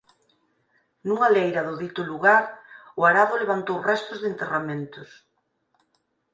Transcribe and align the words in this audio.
Nunha 1.07 1.31
leira 1.35 1.61
do 1.67 1.73
dito 1.83 2.01
lugar 2.11 2.43
o 2.99 3.01
arado 3.09 3.35
levantou 3.41 3.77
restos 3.89 4.17
de 4.19 4.27
enterramentos. 4.33 5.09